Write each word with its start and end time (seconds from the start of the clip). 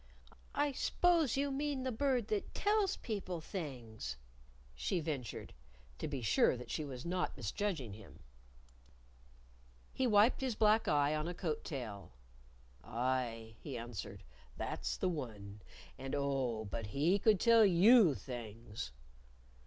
"I 0.55 0.71
s'pose 0.71 1.37
you 1.37 1.51
mean 1.51 1.83
the 1.83 1.91
Bird 1.91 2.29
that 2.29 2.55
tells 2.55 2.97
people 2.97 3.39
things," 3.39 4.15
she 4.73 4.99
ventured 4.99 5.53
to 5.99 6.07
be 6.07 6.23
sure 6.23 6.57
that 6.57 6.71
she 6.71 6.83
was 6.83 7.05
not 7.05 7.37
misjudging 7.37 7.93
him. 7.93 8.17
He 9.93 10.07
wiped 10.07 10.41
his 10.41 10.55
black 10.55 10.87
eye 10.87 11.13
on 11.15 11.27
a 11.27 11.35
coat 11.35 11.63
tail. 11.63 12.13
"Aye," 12.83 13.53
he 13.59 13.77
answered. 13.77 14.23
"That's 14.57 14.97
the 14.97 15.07
one. 15.07 15.61
And, 15.99 16.15
oh, 16.15 16.65
but 16.65 16.87
he 16.87 17.19
could 17.19 17.39
tell 17.39 17.63
you 17.63 18.15
things!" 18.15 18.89